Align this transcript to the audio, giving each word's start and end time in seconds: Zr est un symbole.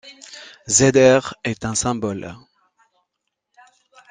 Zr 0.67 1.35
est 1.43 1.63
un 1.63 1.75
symbole. 1.75 2.35